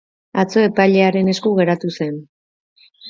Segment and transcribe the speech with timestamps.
[0.43, 2.21] Atzo epailearen esku geratu zen.